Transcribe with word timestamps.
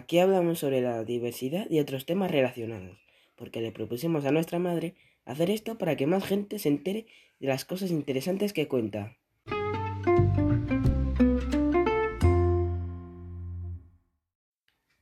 Aquí 0.00 0.18
hablamos 0.18 0.58
sobre 0.58 0.80
la 0.80 1.04
diversidad 1.04 1.66
y 1.68 1.78
otros 1.78 2.06
temas 2.06 2.30
relacionados, 2.30 2.96
porque 3.36 3.60
le 3.60 3.70
propusimos 3.70 4.24
a 4.24 4.30
nuestra 4.30 4.58
madre 4.58 4.94
hacer 5.26 5.50
esto 5.50 5.76
para 5.76 5.94
que 5.94 6.06
más 6.06 6.24
gente 6.24 6.58
se 6.58 6.70
entere 6.70 7.04
de 7.38 7.48
las 7.48 7.66
cosas 7.66 7.90
interesantes 7.90 8.54
que 8.54 8.66
cuenta. 8.66 9.18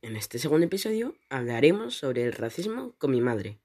En 0.01 0.17
este 0.17 0.37
segundo 0.37 0.65
episodio 0.65 1.15
hablaremos 1.29 1.95
sobre 1.95 2.25
el 2.25 2.33
racismo 2.33 2.93
con 2.97 3.11
mi 3.11 3.21
madre. 3.21 3.57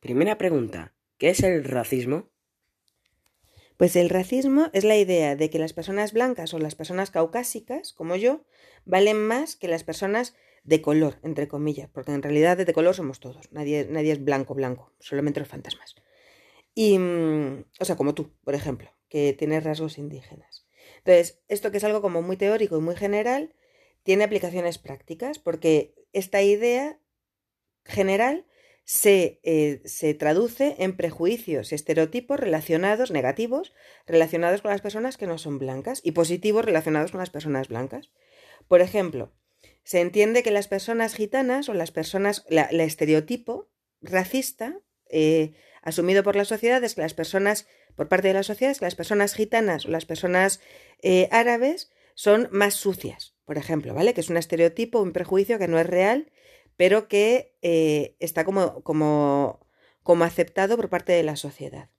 Primera 0.00 0.38
pregunta, 0.38 0.94
¿qué 1.18 1.28
es 1.28 1.42
el 1.42 1.64
racismo? 1.64 2.30
Pues 3.78 3.94
el 3.94 4.10
racismo 4.10 4.70
es 4.72 4.82
la 4.82 4.96
idea 4.96 5.36
de 5.36 5.50
que 5.50 5.60
las 5.60 5.72
personas 5.72 6.12
blancas 6.12 6.52
o 6.52 6.58
las 6.58 6.74
personas 6.74 7.12
caucásicas, 7.12 7.92
como 7.92 8.16
yo, 8.16 8.44
valen 8.84 9.24
más 9.24 9.54
que 9.54 9.68
las 9.68 9.84
personas 9.84 10.34
de 10.64 10.82
color, 10.82 11.20
entre 11.22 11.46
comillas, 11.46 11.88
porque 11.88 12.10
en 12.10 12.20
realidad 12.20 12.56
de 12.56 12.72
color 12.72 12.96
somos 12.96 13.20
todos, 13.20 13.52
nadie, 13.52 13.86
nadie 13.88 14.10
es 14.10 14.24
blanco, 14.24 14.56
blanco, 14.56 14.92
solamente 14.98 15.38
los 15.38 15.48
fantasmas. 15.48 15.94
Y, 16.74 16.98
mm, 16.98 17.66
o 17.80 17.84
sea, 17.84 17.96
como 17.96 18.14
tú, 18.14 18.32
por 18.44 18.56
ejemplo, 18.56 18.90
que 19.08 19.32
tienes 19.32 19.64
rasgos 19.64 19.98
indígenas. 19.98 20.66
Entonces, 20.98 21.40
esto 21.48 21.70
que 21.70 21.78
es 21.78 21.84
algo 21.84 22.02
como 22.02 22.20
muy 22.20 22.36
teórico 22.36 22.78
y 22.78 22.80
muy 22.82 22.96
general, 22.96 23.54
tiene 24.02 24.24
aplicaciones 24.24 24.78
prácticas, 24.78 25.38
porque 25.38 25.94
esta 26.12 26.42
idea 26.42 26.98
general 27.84 28.46
eh, 29.04 29.82
se, 29.84 30.14
traduce 30.14 30.76
en 30.78 30.96
prejuicios 30.96 31.72
y 31.72 31.74
estereotipos 31.74 32.40
relacionados, 32.40 33.10
negativos, 33.10 33.74
relacionados 34.06 34.62
con 34.62 34.70
las 34.70 34.80
personas 34.80 35.18
que 35.18 35.26
no 35.26 35.36
son 35.36 35.58
blancas 35.58 36.00
y 36.02 36.12
positivos 36.12 36.64
relacionados 36.64 37.10
con 37.10 37.20
las 37.20 37.28
personas 37.28 37.68
blancas. 37.68 38.10
Por 38.66 38.80
ejemplo, 38.80 39.30
se 39.84 40.00
entiende 40.00 40.42
que 40.42 40.50
las 40.50 40.68
personas 40.68 41.14
gitanas 41.14 41.68
o 41.68 41.74
las 41.74 41.90
personas, 41.90 42.46
la, 42.48 42.62
estereotipo 42.62 43.68
racista 44.00 44.80
eh, 45.10 45.52
asumido 45.82 46.22
por 46.22 46.36
la 46.36 46.46
sociedad 46.46 46.82
es 46.82 46.94
que 46.94 47.02
las 47.02 47.14
personas, 47.14 47.66
por 47.94 48.08
parte 48.08 48.28
de 48.28 48.34
la 48.34 48.42
sociedad, 48.42 48.72
es 48.72 48.78
que 48.78 48.86
las 48.86 48.94
personas 48.94 49.34
gitanas 49.34 49.84
o 49.84 49.90
las 49.90 50.06
personas 50.06 50.60
eh, 51.02 51.28
árabes 51.30 51.90
son 52.14 52.48
más 52.52 52.74
sucias, 52.74 53.34
por 53.44 53.58
ejemplo, 53.58 53.92
¿vale? 53.92 54.14
Que 54.14 54.22
es 54.22 54.30
un 54.30 54.38
estereotipo, 54.38 55.02
un 55.02 55.12
prejuicio 55.12 55.58
que 55.58 55.68
no 55.68 55.78
es 55.78 55.86
real 55.86 56.32
pero 56.78 57.08
que 57.08 57.56
eh, 57.60 58.14
está 58.20 58.44
como, 58.44 58.82
como, 58.84 59.66
como, 60.04 60.24
aceptado 60.24 60.76
por 60.76 60.88
parte 60.88 61.12
de 61.12 61.24
la 61.24 61.34
sociedad. 61.34 61.90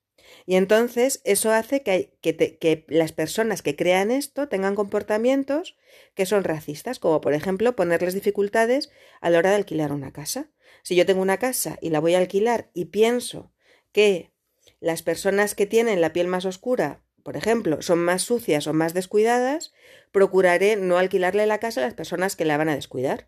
Y 0.45 0.55
entonces 0.55 1.21
eso 1.25 1.51
hace 1.51 1.83
que, 1.83 2.17
que, 2.21 2.85
las 2.87 3.11
personas 3.11 3.61
que 3.61 3.75
crean 3.75 4.09
esto 4.09 4.47
tengan 4.47 4.75
comportamientos 4.75 5.75
que 6.15 6.25
son 6.25 6.45
racistas, 6.45 6.97
como 6.97 7.19
por 7.19 7.33
ejemplo 7.33 7.75
ponerles 7.75 8.13
dificultades 8.13 8.89
a 9.19 9.29
la 9.29 9.39
hora 9.39 9.49
de 9.49 9.57
alquilar 9.57 9.91
una 9.91 10.13
casa. 10.13 10.49
Si 10.81 10.95
yo 10.95 11.05
tengo 11.05 11.21
una 11.21 11.37
casa 11.37 11.77
y 11.81 11.89
la 11.89 11.99
voy 11.99 12.15
a 12.15 12.19
alquilar 12.19 12.69
y 12.73 12.85
pienso 12.85 13.51
que 13.91 14.31
las 14.79 15.03
personas 15.03 15.55
que 15.55 15.65
tienen 15.65 15.99
la 15.99 16.13
piel 16.13 16.27
más 16.27 16.45
oscura, 16.45 17.03
por 17.23 17.35
ejemplo, 17.35 17.81
son 17.81 17.99
más 17.99 18.21
sucias 18.21 18.65
o 18.65 18.73
más 18.73 18.93
descuidadas, 18.93 19.73
procuraré 20.13 20.77
no 20.77 20.97
alquilarle 20.97 21.45
la 21.47 21.59
casa 21.59 21.81
a 21.81 21.83
las 21.83 21.95
personas 21.95 22.37
que 22.37 22.45
la 22.45 22.55
van 22.55 22.69
a 22.69 22.75
descuidar. 22.75 23.27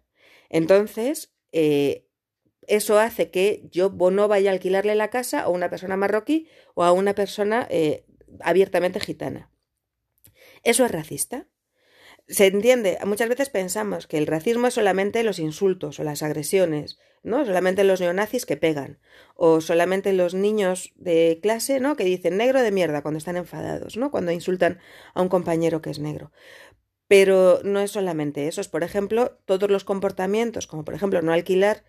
Entonces, 0.49 1.33
eh, 1.51 2.07
eso 2.67 2.99
hace 2.99 3.31
que 3.31 3.67
yo 3.71 3.89
no 3.89 4.27
vaya 4.27 4.49
a 4.49 4.53
alquilarle 4.53 4.95
la 4.95 5.09
casa 5.09 5.41
a 5.41 5.49
una 5.49 5.69
persona 5.69 5.97
marroquí 5.97 6.47
o 6.73 6.83
a 6.83 6.91
una 6.91 7.15
persona 7.15 7.67
eh, 7.69 8.05
abiertamente 8.39 8.99
gitana. 8.99 9.51
¿Eso 10.63 10.85
es 10.85 10.91
racista? 10.91 11.47
Se 12.27 12.45
entiende, 12.45 12.97
muchas 13.05 13.27
veces 13.27 13.49
pensamos 13.49 14.07
que 14.07 14.17
el 14.17 14.27
racismo 14.27 14.67
es 14.67 14.75
solamente 14.75 15.23
los 15.23 15.39
insultos 15.39 15.99
o 15.99 16.03
las 16.03 16.23
agresiones, 16.23 16.97
¿no? 17.23 17.45
Solamente 17.45 17.83
los 17.83 17.99
neonazis 17.99 18.45
que 18.45 18.57
pegan, 18.57 18.99
o 19.35 19.59
solamente 19.59 20.13
los 20.13 20.33
niños 20.33 20.93
de 20.95 21.39
clase, 21.41 21.79
¿no? 21.79 21.95
Que 21.95 22.05
dicen 22.05 22.37
negro 22.37 22.61
de 22.61 22.71
mierda 22.71 23.01
cuando 23.01 23.17
están 23.17 23.37
enfadados, 23.37 23.97
¿no? 23.97 24.11
Cuando 24.11 24.31
insultan 24.31 24.79
a 25.13 25.21
un 25.21 25.29
compañero 25.29 25.81
que 25.81 25.89
es 25.89 25.99
negro. 25.99 26.31
Pero 27.11 27.59
no 27.65 27.81
es 27.81 27.91
solamente 27.91 28.47
eso, 28.47 28.61
es 28.61 28.69
por 28.69 28.85
ejemplo 28.85 29.37
todos 29.43 29.69
los 29.69 29.83
comportamientos, 29.83 30.65
como 30.65 30.85
por 30.85 30.93
ejemplo 30.93 31.21
no 31.21 31.33
alquilar, 31.33 31.83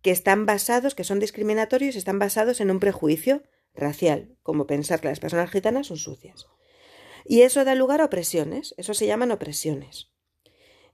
que 0.00 0.12
están 0.12 0.46
basados, 0.46 0.94
que 0.94 1.02
son 1.02 1.18
discriminatorios, 1.18 1.96
están 1.96 2.20
basados 2.20 2.60
en 2.60 2.70
un 2.70 2.78
prejuicio 2.78 3.42
racial, 3.74 4.36
como 4.44 4.68
pensar 4.68 5.00
que 5.00 5.08
las 5.08 5.18
personas 5.18 5.50
gitanas 5.50 5.88
son 5.88 5.96
sucias. 5.96 6.46
Y 7.24 7.40
eso 7.42 7.64
da 7.64 7.74
lugar 7.74 8.00
a 8.00 8.04
opresiones, 8.04 8.76
eso 8.76 8.94
se 8.94 9.08
llaman 9.08 9.32
opresiones. 9.32 10.12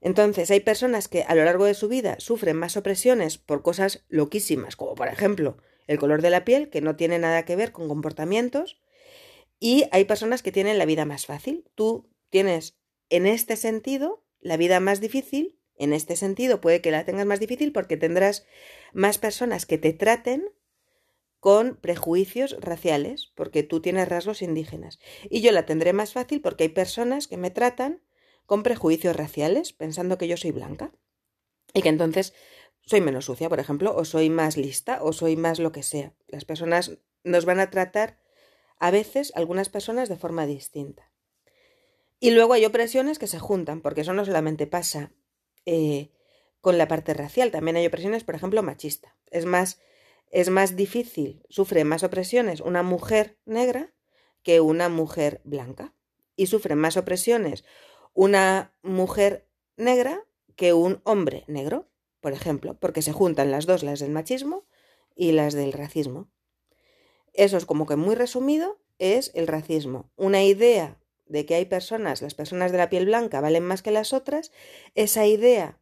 Entonces, 0.01 0.49
hay 0.49 0.61
personas 0.61 1.07
que 1.07 1.21
a 1.21 1.35
lo 1.35 1.45
largo 1.45 1.65
de 1.65 1.75
su 1.75 1.87
vida 1.87 2.15
sufren 2.17 2.57
más 2.57 2.77
opresiones 2.77 3.37
por 3.37 3.61
cosas 3.61 4.05
loquísimas, 4.09 4.75
como 4.75 4.95
por 4.95 5.07
ejemplo 5.07 5.57
el 5.85 5.99
color 5.99 6.23
de 6.23 6.31
la 6.31 6.45
piel, 6.45 6.71
que 6.71 6.81
no 6.81 6.95
tiene 6.95 7.19
nada 7.19 7.45
que 7.45 7.55
ver 7.55 7.71
con 7.71 7.87
comportamientos, 7.87 8.81
y 9.59 9.85
hay 9.91 10.05
personas 10.05 10.41
que 10.41 10.51
tienen 10.51 10.79
la 10.79 10.85
vida 10.85 11.05
más 11.05 11.27
fácil. 11.27 11.69
Tú 11.75 12.09
tienes 12.31 12.80
en 13.11 13.27
este 13.27 13.55
sentido, 13.55 14.23
la 14.39 14.57
vida 14.57 14.79
más 14.79 15.01
difícil, 15.01 15.59
en 15.75 15.93
este 15.93 16.15
sentido 16.15 16.61
puede 16.61 16.81
que 16.81 16.91
la 16.91 17.05
tengas 17.05 17.25
más 17.25 17.39
difícil 17.39 17.71
porque 17.71 17.97
tendrás 17.97 18.45
más 18.93 19.17
personas 19.17 19.65
que 19.65 19.77
te 19.77 19.93
traten 19.93 20.49
con 21.39 21.75
prejuicios 21.75 22.55
raciales, 22.59 23.31
porque 23.35 23.63
tú 23.63 23.81
tienes 23.81 24.07
rasgos 24.07 24.41
indígenas. 24.41 24.99
Y 25.29 25.41
yo 25.41 25.51
la 25.51 25.65
tendré 25.65 25.91
más 25.91 26.13
fácil 26.13 26.39
porque 26.39 26.65
hay 26.65 26.69
personas 26.69 27.27
que 27.27 27.37
me 27.37 27.49
tratan 27.49 28.01
con 28.45 28.63
prejuicios 28.63 29.15
raciales, 29.15 29.73
pensando 29.73 30.17
que 30.17 30.27
yo 30.27 30.37
soy 30.37 30.51
blanca. 30.51 30.91
Y 31.73 31.81
que 31.81 31.89
entonces 31.89 32.33
soy 32.85 33.01
menos 33.01 33.25
sucia, 33.25 33.49
por 33.49 33.59
ejemplo, 33.59 33.95
o 33.95 34.05
soy 34.05 34.29
más 34.29 34.55
lista, 34.55 34.99
o 35.01 35.13
soy 35.13 35.35
más 35.35 35.59
lo 35.59 35.71
que 35.71 35.83
sea. 35.83 36.13
Las 36.27 36.45
personas 36.45 36.99
nos 37.23 37.45
van 37.45 37.59
a 37.59 37.69
tratar 37.69 38.19
a 38.77 38.91
veces, 38.91 39.31
algunas 39.35 39.69
personas, 39.69 40.09
de 40.09 40.17
forma 40.17 40.45
distinta. 40.45 41.10
Y 42.23 42.29
luego 42.29 42.53
hay 42.53 42.65
opresiones 42.65 43.17
que 43.17 43.25
se 43.25 43.39
juntan, 43.39 43.81
porque 43.81 44.01
eso 44.01 44.13
no 44.13 44.23
solamente 44.23 44.67
pasa 44.67 45.11
eh, 45.65 46.11
con 46.61 46.77
la 46.77 46.87
parte 46.87 47.15
racial, 47.15 47.49
también 47.49 47.77
hay 47.77 47.87
opresiones, 47.87 48.23
por 48.23 48.35
ejemplo, 48.35 48.61
machista. 48.61 49.17
Es 49.31 49.45
más, 49.45 49.81
es 50.29 50.51
más 50.51 50.75
difícil, 50.75 51.43
sufre 51.49 51.83
más 51.83 52.03
opresiones 52.03 52.61
una 52.61 52.83
mujer 52.83 53.39
negra 53.45 53.91
que 54.43 54.61
una 54.61 54.87
mujer 54.87 55.41
blanca. 55.45 55.95
Y 56.35 56.45
sufre 56.45 56.75
más 56.75 56.95
opresiones 56.95 57.65
una 58.13 58.75
mujer 58.83 59.49
negra 59.75 60.23
que 60.55 60.73
un 60.73 61.01
hombre 61.05 61.43
negro, 61.47 61.89
por 62.19 62.33
ejemplo, 62.33 62.77
porque 62.79 63.01
se 63.01 63.13
juntan 63.13 63.49
las 63.49 63.65
dos, 63.65 63.81
las 63.81 63.99
del 63.99 64.11
machismo 64.11 64.67
y 65.15 65.31
las 65.31 65.55
del 65.55 65.73
racismo. 65.73 66.29
Eso 67.33 67.57
es 67.57 67.65
como 67.65 67.87
que 67.87 67.95
muy 67.95 68.13
resumido, 68.13 68.79
es 68.99 69.31
el 69.33 69.47
racismo. 69.47 70.11
Una 70.15 70.43
idea 70.43 71.00
de 71.31 71.45
que 71.45 71.55
hay 71.55 71.65
personas, 71.65 72.21
las 72.21 72.35
personas 72.35 72.71
de 72.71 72.77
la 72.77 72.89
piel 72.89 73.05
blanca 73.05 73.41
valen 73.41 73.63
más 73.63 73.81
que 73.81 73.91
las 73.91 74.13
otras, 74.13 74.51
esa 74.95 75.25
idea 75.25 75.79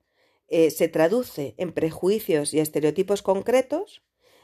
eh, 0.48 0.72
se 0.72 0.88
traduce 0.88 1.56
en 1.58 1.74
prejuicios 1.74 2.54
y 2.54 2.60
estereotipos 2.60 3.22
concretos 3.22 4.04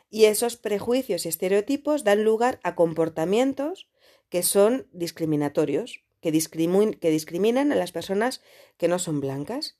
y 0.09 0.25
esos 0.25 0.57
prejuicios 0.57 1.25
y 1.25 1.29
estereotipos 1.29 2.03
dan 2.03 2.23
lugar 2.23 2.59
a 2.63 2.75
comportamientos 2.75 3.89
que 4.29 4.43
son 4.43 4.87
discriminatorios, 4.91 6.03
que, 6.21 6.31
que 6.31 7.09
discriminan 7.11 7.71
a 7.71 7.75
las 7.75 7.91
personas 7.91 8.41
que 8.77 8.87
no 8.87 8.99
son 8.99 9.21
blancas. 9.21 9.77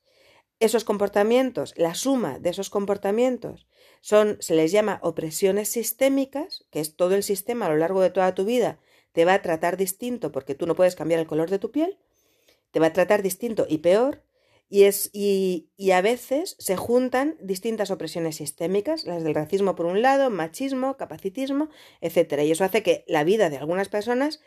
Esos 0.60 0.84
comportamientos, 0.84 1.74
la 1.76 1.96
suma 1.96 2.40
de 2.40 2.52
esos 2.52 2.70
comportamientos, 2.70 3.68
son, 4.02 4.38
se 4.40 4.56
les 4.56 4.72
llama 4.72 5.00
opresiones 5.02 5.70
sistémicas, 5.70 6.66
que 6.70 6.80
es 6.80 6.96
todo 6.96 7.16
el 7.16 7.24
sistema 7.24 7.66
a 7.66 7.70
lo 7.70 7.78
largo 7.78 8.02
de 8.02 8.12
toda 8.12 8.36
tu 8.36 8.46
vida 8.46 8.80
te 9.16 9.26
va 9.26 9.36
a 9.36 9.42
tratar 9.42 9.78
distinto 9.78 10.32
porque 10.32 10.56
tú 10.56 10.68
no 10.68 10.76
puedes 10.76 10.96
cambiar 10.96 11.22
el 11.22 11.26
color 11.26 11.50
de 11.50 11.58
tu 11.58 11.72
piel, 11.72 11.98
te 12.72 12.82
va 12.82 12.88
a 12.88 12.94
tratar 12.94 13.24
distinto 13.24 13.66
y 13.68 13.78
peor, 13.78 14.24
y, 14.68 14.84
es, 14.84 15.10
y, 15.14 15.70
a 15.92 16.02
veces 16.02 16.56
se 16.60 16.76
juntan 16.76 17.38
distintas 17.40 17.92
opresiones 17.92 18.38
sistémicas, 18.38 19.06
las 19.06 19.24
del 19.24 19.36
racismo 19.36 19.76
por 19.76 19.86
un 19.86 20.02
lado, 20.02 20.30
machismo, 20.32 20.98
capacitismo, 20.98 21.70
etc. 22.02 22.42
Y 22.44 22.52
eso 22.52 22.66
hace 22.66 22.84
que 22.84 23.06
la 23.08 23.24
vida 23.24 23.50
de 23.50 23.58
algunas 23.58 23.90
personas, 23.90 24.42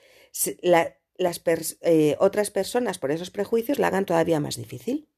las 0.62 1.43
eh, 1.81 2.17
otras 2.19 2.50
personas 2.50 2.99
por 2.99 3.12
esos 3.12 3.31
prejuicios 3.31 3.79
la 3.79 3.87
hagan 3.87 4.06
todavía 4.06 4.41
más 4.41 4.56
difícil. 4.56 5.09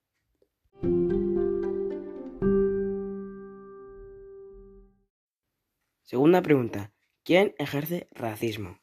Segunda 6.04 6.42
pregunta. 6.42 6.92
¿Quién 7.24 7.54
ejerce 7.58 8.08
racismo? 8.12 8.80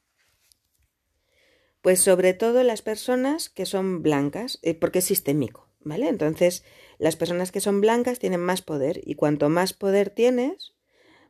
Pues 1.87 2.01
sobre 2.01 2.33
todo 2.33 2.63
las 2.63 2.81
personas 2.81 3.47
que 3.47 3.65
son 3.65 4.03
blancas, 4.03 4.59
eh, 4.61 4.73
porque 4.73 4.99
es 4.99 5.05
sistémico, 5.05 5.69
¿vale? 5.79 6.09
Entonces, 6.09 6.65
las 6.97 7.15
personas 7.15 7.53
que 7.53 7.61
son 7.61 7.79
blancas 7.79 8.19
tienen 8.19 8.41
más 8.41 8.61
poder 8.61 8.99
y 9.05 9.15
cuanto 9.15 9.47
más 9.47 9.71
poder 9.71 10.09
tienes, 10.09 10.75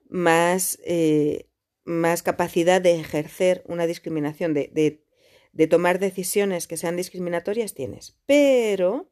más, 0.10 0.80
eh, 0.84 1.48
más 1.84 2.24
capacidad 2.24 2.82
de 2.82 3.00
ejercer 3.00 3.64
una 3.68 3.86
discriminación, 3.86 4.56
de, 4.56 5.04
de 5.52 5.68
tomar 5.68 6.00
decisiones 6.00 6.66
que 6.66 6.78
sean 6.78 6.96
discriminatorias 6.96 7.76
tienes. 7.76 8.18
Pero 8.26 9.12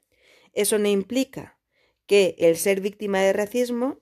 eso 0.53 0.79
no 0.79 0.87
implica 0.87 1.59
que 2.07 2.33
el 2.39 2.57
ser 2.57 2.81
víctima 2.81 3.21
de 3.21 3.33
racismo 3.33 4.01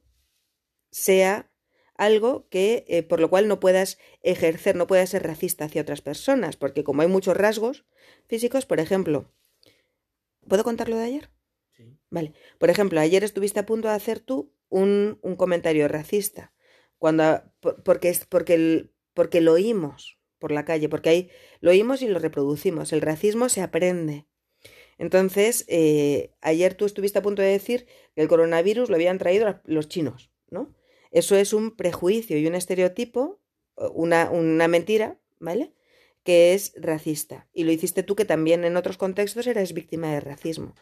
sea 0.91 1.51
algo 1.95 2.47
que 2.49 2.85
eh, 2.87 3.03
por 3.03 3.19
lo 3.19 3.29
cual 3.29 3.47
no 3.47 3.59
puedas 3.59 3.97
ejercer, 4.21 4.75
no 4.75 4.87
puedas 4.87 5.09
ser 5.09 5.23
racista 5.23 5.65
hacia 5.65 5.81
otras 5.81 6.01
personas, 6.01 6.57
porque 6.57 6.83
como 6.83 7.01
hay 7.01 7.07
muchos 7.07 7.37
rasgos 7.37 7.85
físicos, 8.27 8.65
por 8.65 8.79
ejemplo, 8.79 9.31
¿puedo 10.47 10.63
contar 10.63 10.89
lo 10.89 10.97
de 10.97 11.05
ayer? 11.05 11.29
Sí. 11.71 11.97
Vale. 12.09 12.33
Por 12.59 12.69
ejemplo, 12.69 12.99
ayer 12.99 13.23
estuviste 13.23 13.59
a 13.59 13.65
punto 13.65 13.87
de 13.87 13.95
hacer 13.95 14.19
tú 14.19 14.53
un, 14.69 15.19
un 15.21 15.35
comentario 15.35 15.87
racista, 15.87 16.53
cuando, 16.97 17.43
porque, 17.83 18.17
porque, 18.29 18.89
porque 19.13 19.41
lo 19.41 19.53
oímos 19.53 20.19
por 20.39 20.51
la 20.51 20.65
calle, 20.65 20.89
porque 20.89 21.09
ahí 21.09 21.29
lo 21.59 21.71
oímos 21.71 22.01
y 22.01 22.07
lo 22.07 22.19
reproducimos. 22.19 22.91
El 22.93 23.01
racismo 23.01 23.49
se 23.49 23.61
aprende. 23.61 24.25
Entonces, 24.97 25.65
eh, 25.67 26.33
ayer 26.41 26.75
tú 26.75 26.85
estuviste 26.85 27.19
a 27.19 27.21
punto 27.21 27.41
de 27.41 27.49
decir 27.49 27.87
que 28.15 28.21
el 28.21 28.27
coronavirus 28.27 28.89
lo 28.89 28.95
habían 28.95 29.17
traído 29.17 29.61
los 29.65 29.87
chinos, 29.87 30.31
¿no? 30.49 30.73
Eso 31.13 31.35
es 31.35 31.53
un 31.53 31.75
prejuicio 31.75 32.37
y 32.37 32.47
un 32.47 32.55
estereotipo, 32.55 33.39
una, 33.93 34.31
una 34.31 34.67
mentira, 34.67 35.19
¿vale? 35.39 35.73
Que 36.23 36.53
es 36.53 36.73
racista. 36.75 37.47
Y 37.53 37.63
lo 37.63 37.71
hiciste 37.71 38.01
tú 38.01 38.15
que 38.15 38.25
también 38.25 38.65
en 38.65 38.75
otros 38.75 38.97
contextos 38.97 39.45
eres 39.45 39.73
víctima 39.73 40.11
de 40.11 40.19
racismo. 40.19 40.73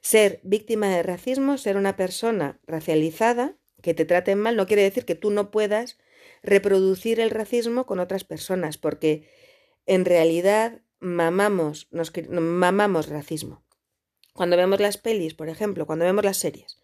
Ser 0.00 0.40
víctima 0.44 0.88
de 0.88 1.02
racismo, 1.02 1.58
ser 1.58 1.76
una 1.76 1.96
persona 1.96 2.60
racializada, 2.66 3.56
que 3.82 3.92
te 3.92 4.04
traten 4.04 4.38
mal, 4.38 4.56
no 4.56 4.66
quiere 4.66 4.82
decir 4.82 5.04
que 5.04 5.16
tú 5.16 5.30
no 5.30 5.50
puedas 5.50 5.98
reproducir 6.42 7.18
el 7.18 7.30
racismo 7.30 7.84
con 7.84 7.98
otras 7.98 8.22
personas, 8.22 8.78
porque 8.78 9.28
en 9.86 10.04
realidad 10.04 10.82
mamamos, 11.00 11.88
nos, 11.90 12.12
mamamos 12.28 13.08
racismo. 13.08 13.64
Cuando 14.34 14.56
vemos 14.56 14.78
las 14.78 14.98
pelis, 14.98 15.34
por 15.34 15.48
ejemplo, 15.48 15.84
cuando 15.86 16.04
vemos 16.04 16.24
las 16.24 16.36
series, 16.36 16.78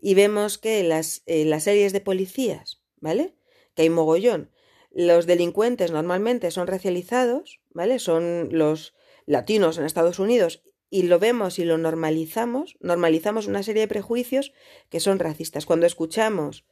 y 0.00 0.14
vemos 0.14 0.58
que 0.58 0.82
las, 0.82 1.22
eh, 1.26 1.44
las 1.44 1.64
series 1.64 1.92
de 1.92 2.00
policías, 2.00 2.82
¿vale? 3.00 3.34
Que 3.74 3.82
hay 3.82 3.90
mogollón. 3.90 4.50
Los 4.90 5.26
delincuentes 5.26 5.90
normalmente 5.90 6.50
son 6.50 6.66
racializados, 6.66 7.60
¿vale? 7.70 7.98
Son 7.98 8.48
los 8.52 8.94
latinos 9.26 9.78
en 9.78 9.84
Estados 9.84 10.18
Unidos 10.18 10.62
y 10.88 11.02
lo 11.02 11.18
vemos 11.18 11.58
y 11.58 11.64
lo 11.64 11.78
normalizamos, 11.78 12.76
normalizamos 12.80 13.46
una 13.46 13.62
serie 13.62 13.82
de 13.82 13.88
prejuicios 13.88 14.52
que 14.88 15.00
son 15.00 15.18
racistas. 15.18 15.66
Cuando 15.66 15.86
escuchamos 15.86 16.64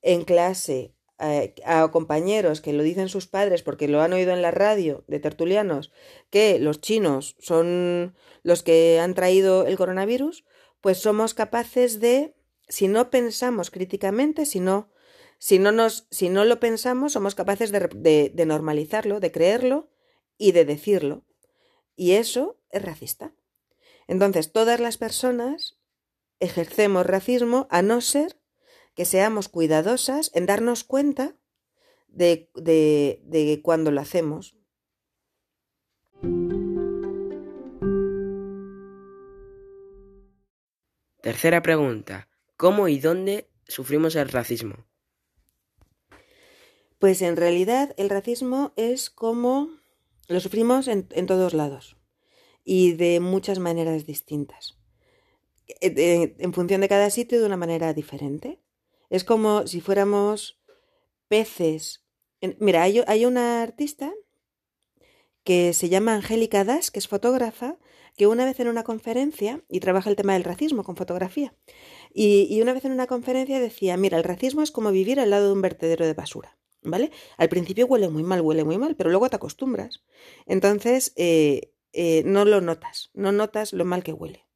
en 0.00 0.24
clase 0.24 0.94
eh, 1.20 1.54
a, 1.64 1.90
compañeros 1.90 2.60
que 2.60 2.72
lo 2.72 2.84
dicen 2.84 3.08
sus 3.08 3.26
padres 3.26 3.62
porque 3.62 3.88
lo 3.88 4.00
han 4.00 4.12
oído 4.12 4.32
en 4.32 4.42
la 4.42 4.52
radio 4.52 5.04
de 5.08 5.18
tertulianos 5.18 5.90
que 6.30 6.60
los 6.60 6.80
chinos 6.80 7.34
son 7.40 8.14
los 8.44 8.62
que 8.62 9.00
han 9.00 9.14
traído 9.14 9.66
el 9.66 9.76
coronavirus, 9.76 10.44
pues 10.80 10.98
somos 10.98 11.34
capaces 11.34 11.98
de, 11.98 12.34
si 12.68 12.88
no 12.88 13.10
pensamos 13.10 13.70
críticamente, 13.70 14.46
si 14.46 14.60
no, 14.60 14.90
si 15.38 15.58
no, 15.58 15.72
nos, 15.72 16.06
si 16.10 16.28
no 16.28 16.44
lo 16.44 16.60
pensamos, 16.60 17.12
somos 17.12 17.34
capaces 17.34 17.72
de, 17.72 18.30
de, 18.34 18.46
normalizarlo, 18.46 19.20
de 19.20 19.32
creerlo 19.32 19.90
y 20.36 20.52
de 20.52 20.64
decirlo. 20.64 21.24
Y 21.96 22.12
eso 22.12 22.60
es 22.70 22.82
racista. 22.82 23.34
Entonces, 24.06 24.52
todas 24.52 24.80
las 24.80 24.98
personas 24.98 25.78
ejercemos 26.40 27.06
racismo 27.06 27.66
a 27.70 27.82
no 27.82 28.00
ser 28.00 28.38
que 28.94 29.04
seamos 29.04 29.48
cuidadosas 29.48 30.30
en 30.34 30.46
darnos 30.46 30.84
cuenta 30.84 31.36
de, 32.08 32.50
de, 32.54 33.22
de 33.24 33.60
cuando 33.62 33.90
lo 33.90 34.00
hacemos. 34.00 34.56
Tercera 41.20 41.62
pregunta. 41.62 42.28
¿Cómo 42.58 42.88
y 42.88 42.98
dónde 42.98 43.48
sufrimos 43.68 44.16
el 44.16 44.28
racismo? 44.28 44.84
Pues 46.98 47.22
en 47.22 47.36
realidad 47.36 47.94
el 47.96 48.10
racismo 48.10 48.72
es 48.74 49.10
como 49.10 49.70
lo 50.26 50.40
sufrimos 50.40 50.88
en, 50.88 51.06
en 51.12 51.26
todos 51.26 51.54
lados 51.54 51.96
y 52.64 52.94
de 52.94 53.20
muchas 53.20 53.60
maneras 53.60 54.06
distintas. 54.06 54.76
Eh, 55.80 56.34
en 56.36 56.52
función 56.52 56.80
de 56.80 56.88
cada 56.88 57.10
sitio 57.10 57.38
de 57.38 57.46
una 57.46 57.56
manera 57.56 57.94
diferente. 57.94 58.60
Es 59.08 59.22
como 59.22 59.68
si 59.68 59.80
fuéramos 59.80 60.60
peces. 61.28 62.04
Mira, 62.58 62.82
hay 62.82 63.24
una 63.24 63.62
artista 63.62 64.12
que 65.44 65.72
se 65.74 65.88
llama 65.88 66.16
Angélica 66.16 66.64
Das, 66.64 66.90
que 66.90 66.98
es 66.98 67.06
fotógrafa, 67.06 67.78
que 68.18 68.26
una 68.26 68.44
vez 68.44 68.60
en 68.60 68.68
una 68.68 68.82
conferencia, 68.82 69.62
y 69.70 69.80
trabaja 69.80 70.10
el 70.10 70.16
tema 70.16 70.34
del 70.34 70.44
racismo 70.44 70.84
con 70.84 70.96
fotografía, 70.96 71.54
y, 72.12 72.46
y, 72.50 72.60
una 72.60 72.72
vez 72.74 72.84
en 72.84 72.92
una 72.92 73.06
conferencia 73.06 73.60
decía, 73.60 73.96
mira, 73.96 74.18
el 74.18 74.24
racismo 74.24 74.62
es 74.62 74.70
como 74.70 74.90
vivir 74.90 75.20
al 75.20 75.30
lado 75.30 75.46
de 75.46 75.52
un 75.52 75.62
vertedero 75.62 76.04
de 76.04 76.14
basura, 76.14 76.58
¿vale? 76.82 77.12
Al 77.36 77.48
principio 77.48 77.86
huele 77.86 78.08
muy 78.08 78.24
mal, 78.24 78.40
huele 78.40 78.64
muy 78.64 78.76
mal, 78.76 78.96
pero 78.96 79.10
luego 79.10 79.30
te 79.30 79.36
acostumbras. 79.36 80.02
Entonces, 80.46 81.12
eh, 81.16 81.72
eh, 81.92 82.22
no 82.26 82.44
lo 82.44 82.60
notas, 82.60 83.10
no 83.14 83.32
notas 83.32 83.72
lo 83.72 83.84
mal 83.84 84.02
que 84.02 84.12
huele. 84.12 84.46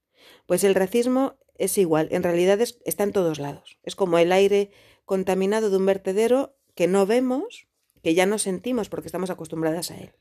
Pues 0.46 0.64
el 0.64 0.74
racismo 0.74 1.38
es 1.56 1.78
igual, 1.78 2.08
en 2.10 2.22
realidad 2.22 2.60
es, 2.60 2.80
está 2.84 3.04
en 3.04 3.12
todos 3.12 3.38
lados. 3.38 3.78
Es 3.84 3.94
como 3.94 4.18
el 4.18 4.32
aire 4.32 4.70
contaminado 5.04 5.70
de 5.70 5.76
un 5.76 5.86
vertedero 5.86 6.56
que 6.74 6.88
no 6.88 7.06
vemos, 7.06 7.68
que 8.02 8.14
ya 8.14 8.26
no 8.26 8.38
sentimos 8.38 8.88
porque 8.88 9.08
estamos 9.08 9.30
acostumbradas 9.30 9.90
a 9.90 9.98
él. 9.98 10.12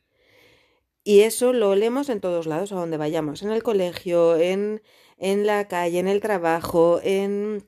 Y 1.03 1.21
eso 1.21 1.53
lo 1.53 1.69
olemos 1.69 2.09
en 2.09 2.21
todos 2.21 2.45
lados, 2.45 2.71
a 2.71 2.75
donde 2.75 2.97
vayamos, 2.97 3.41
en 3.41 3.51
el 3.51 3.63
colegio, 3.63 4.37
en, 4.37 4.81
en 5.17 5.47
la 5.47 5.67
calle, 5.67 5.99
en 5.99 6.07
el 6.07 6.21
trabajo, 6.21 6.99
en, 7.03 7.67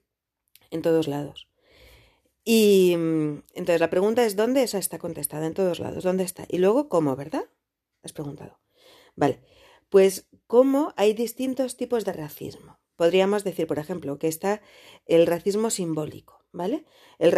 en 0.69 0.81
todos 0.81 1.07
lados. 1.07 1.47
Y 2.45 2.95
mm, 2.97 3.44
entonces 3.53 3.80
la 3.80 3.89
pregunta 3.89 4.25
es, 4.25 4.35
¿dónde 4.35 4.63
esa 4.63 4.77
está 4.77 5.00
contestada? 5.00 5.47
En 5.47 5.53
todos 5.53 5.80
lados, 5.80 6.03
¿dónde 6.03 6.24
está? 6.24 6.45
Y 6.50 6.57
luego, 6.59 6.89
¿cómo, 6.89 7.15
verdad? 7.15 7.45
Has 8.03 8.13
preguntado. 8.13 8.59
Vale, 9.15 9.41
pues 9.89 10.27
cómo 10.47 10.94
hay 10.97 11.13
distintos 11.13 11.77
tipos 11.77 12.06
de 12.06 12.13
racismo. 12.13 12.79
Podríamos 12.95 13.44
decir, 13.44 13.65
por 13.65 13.79
ejemplo, 13.79 14.19
que 14.19 14.27
está 14.27 14.62
el 15.06 15.25
racismo 15.25 15.69
simbólico, 15.69 16.45
¿vale? 16.51 16.86
El, 17.18 17.33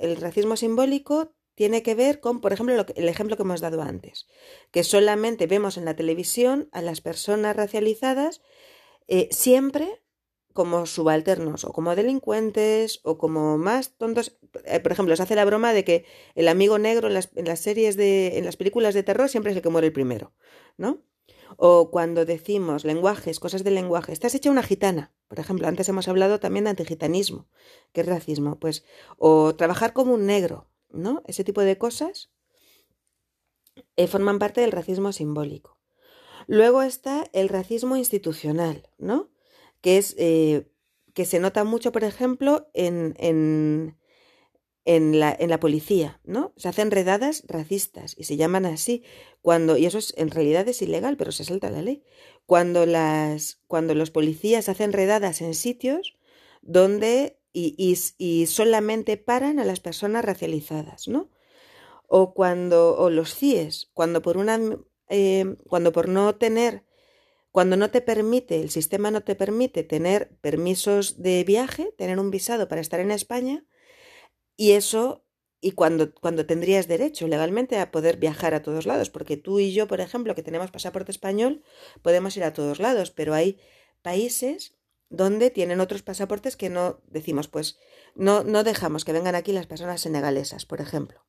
el 0.00 0.16
racismo 0.16 0.56
simbólico 0.56 1.35
tiene 1.56 1.82
que 1.82 1.96
ver 1.96 2.20
con, 2.20 2.40
por 2.40 2.52
ejemplo, 2.52 2.86
el 2.94 3.08
ejemplo 3.08 3.36
que 3.36 3.42
hemos 3.42 3.60
dado 3.60 3.82
antes, 3.82 4.28
que 4.70 4.84
solamente 4.84 5.48
vemos 5.48 5.76
en 5.76 5.86
la 5.86 5.96
televisión 5.96 6.68
a 6.70 6.82
las 6.82 7.00
personas 7.00 7.56
racializadas 7.56 8.42
eh, 9.08 9.28
siempre 9.32 10.02
como 10.52 10.86
subalternos 10.86 11.64
o 11.64 11.72
como 11.72 11.96
delincuentes 11.96 13.00
o 13.04 13.18
como 13.18 13.58
más 13.58 13.96
tontos. 13.96 14.38
Eh, 14.64 14.80
por 14.80 14.92
ejemplo, 14.92 15.16
se 15.16 15.22
hace 15.22 15.34
la 15.34 15.44
broma 15.44 15.72
de 15.72 15.84
que 15.84 16.04
el 16.34 16.48
amigo 16.48 16.78
negro 16.78 17.08
en 17.08 17.14
las, 17.14 17.30
en 17.34 17.46
las 17.46 17.60
series 17.60 17.96
de, 17.96 18.38
en 18.38 18.44
las 18.44 18.56
películas 18.56 18.94
de 18.94 19.02
terror 19.02 19.28
siempre 19.28 19.52
es 19.52 19.56
el 19.56 19.62
que 19.62 19.68
muere 19.68 19.88
el 19.88 19.92
primero, 19.92 20.32
¿no? 20.76 21.02
O 21.56 21.90
cuando 21.90 22.24
decimos 22.24 22.84
lenguajes, 22.84 23.40
cosas 23.40 23.64
de 23.64 23.70
lenguaje, 23.70 24.12
estás 24.12 24.34
hecha 24.34 24.50
una 24.50 24.62
gitana. 24.62 25.14
Por 25.28 25.40
ejemplo, 25.40 25.68
antes 25.68 25.88
hemos 25.88 26.08
hablado 26.08 26.40
también 26.40 26.64
de 26.64 26.70
antigitanismo, 26.70 27.48
que 27.92 28.02
es 28.02 28.06
racismo, 28.06 28.58
pues, 28.58 28.84
o 29.16 29.54
trabajar 29.54 29.92
como 29.92 30.14
un 30.14 30.26
negro, 30.26 30.68
¿no? 30.90 31.22
Ese 31.26 31.44
tipo 31.44 31.60
de 31.62 31.78
cosas 31.78 32.30
eh, 33.96 34.06
forman 34.06 34.38
parte 34.38 34.60
del 34.60 34.72
racismo 34.72 35.12
simbólico. 35.12 35.78
Luego 36.46 36.82
está 36.82 37.28
el 37.32 37.48
racismo 37.48 37.96
institucional, 37.96 38.88
¿no? 38.98 39.30
Que 39.80 39.98
es 39.98 40.14
eh, 40.18 40.70
que 41.14 41.24
se 41.24 41.40
nota 41.40 41.64
mucho, 41.64 41.92
por 41.92 42.04
ejemplo, 42.04 42.68
en, 42.74 43.14
en, 43.18 43.98
en 44.84 45.18
la, 45.18 45.34
en 45.38 45.50
la 45.50 45.60
policía, 45.60 46.20
¿no? 46.24 46.52
Se 46.56 46.68
hacen 46.68 46.90
redadas 46.90 47.42
racistas 47.48 48.14
y 48.16 48.24
se 48.24 48.36
llaman 48.36 48.66
así 48.66 49.02
cuando, 49.42 49.76
y 49.76 49.86
eso 49.86 49.98
es, 49.98 50.14
en 50.16 50.30
realidad 50.30 50.68
es 50.68 50.80
ilegal, 50.82 51.16
pero 51.16 51.32
se 51.32 51.44
salta 51.44 51.70
la 51.70 51.82
ley, 51.82 52.04
cuando, 52.46 52.86
las, 52.86 53.60
cuando 53.66 53.94
los 53.94 54.10
policías 54.10 54.68
hacen 54.68 54.92
redadas 54.92 55.40
en 55.40 55.54
sitios 55.54 56.16
donde 56.62 57.35
y, 57.58 57.96
y, 58.18 58.46
solamente 58.46 59.16
paran 59.16 59.58
a 59.58 59.64
las 59.64 59.80
personas 59.80 60.24
racializadas, 60.24 61.08
¿no? 61.08 61.30
O 62.06 62.34
cuando, 62.34 62.96
o 62.98 63.08
los 63.08 63.34
CIES, 63.34 63.90
cuando 63.94 64.20
por 64.20 64.36
una, 64.36 64.60
eh, 65.08 65.56
cuando 65.66 65.90
por 65.92 66.08
no 66.08 66.34
tener, 66.34 66.84
cuando 67.52 67.78
no 67.78 67.90
te 67.90 68.02
permite, 68.02 68.60
el 68.60 68.68
sistema 68.68 69.10
no 69.10 69.22
te 69.22 69.34
permite 69.36 69.84
tener 69.84 70.36
permisos 70.42 71.22
de 71.22 71.44
viaje, 71.44 71.94
tener 71.96 72.18
un 72.18 72.30
visado 72.30 72.68
para 72.68 72.82
estar 72.82 73.00
en 73.00 73.10
España, 73.10 73.64
y 74.56 74.72
eso, 74.72 75.24
y 75.62 75.72
cuando, 75.72 76.14
cuando 76.14 76.44
tendrías 76.44 76.88
derecho 76.88 77.26
legalmente 77.26 77.78
a 77.78 77.90
poder 77.90 78.18
viajar 78.18 78.52
a 78.52 78.62
todos 78.62 78.84
lados, 78.84 79.08
porque 79.08 79.38
tú 79.38 79.60
y 79.60 79.72
yo, 79.72 79.88
por 79.88 80.02
ejemplo, 80.02 80.34
que 80.34 80.42
tenemos 80.42 80.70
pasaporte 80.70 81.10
español, 81.10 81.62
podemos 82.02 82.36
ir 82.36 82.44
a 82.44 82.52
todos 82.52 82.80
lados, 82.80 83.10
pero 83.10 83.32
hay 83.32 83.58
países 84.02 84.75
donde 85.08 85.50
tienen 85.50 85.80
otros 85.80 86.02
pasaportes 86.02 86.56
que 86.56 86.68
no 86.68 87.00
decimos, 87.06 87.48
pues 87.48 87.78
no, 88.14 88.42
no 88.42 88.64
dejamos 88.64 89.04
que 89.04 89.12
vengan 89.12 89.34
aquí 89.34 89.52
las 89.52 89.66
personas 89.66 90.00
senegalesas, 90.00 90.66
por 90.66 90.80
ejemplo. 90.80 91.26